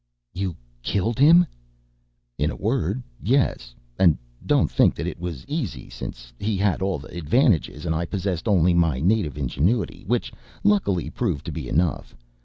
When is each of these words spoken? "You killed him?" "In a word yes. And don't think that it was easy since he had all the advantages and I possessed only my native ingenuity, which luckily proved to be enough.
"You 0.33 0.55
killed 0.81 1.19
him?" 1.19 1.45
"In 2.39 2.49
a 2.49 2.55
word 2.55 3.03
yes. 3.21 3.75
And 3.99 4.17
don't 4.43 4.71
think 4.71 4.95
that 4.95 5.05
it 5.05 5.19
was 5.19 5.45
easy 5.47 5.91
since 5.91 6.33
he 6.39 6.57
had 6.57 6.81
all 6.81 6.97
the 6.97 7.15
advantages 7.15 7.85
and 7.85 7.93
I 7.93 8.05
possessed 8.07 8.47
only 8.47 8.73
my 8.73 8.99
native 8.99 9.37
ingenuity, 9.37 10.03
which 10.07 10.33
luckily 10.63 11.11
proved 11.11 11.45
to 11.45 11.51
be 11.51 11.69
enough. 11.69 12.15